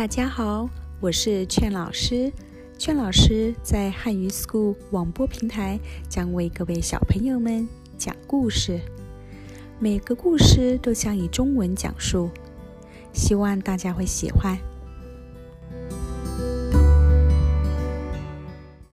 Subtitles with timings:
[0.00, 0.66] 大家好
[0.98, 2.32] 我是劝老师。
[2.78, 7.68] 劝老师在汉语 school 网播平台将为各位小朋友们
[7.98, 8.80] 讲故事。
[9.78, 12.30] 每个故事都将以中文讲述
[13.12, 14.56] 希望大家会喜欢。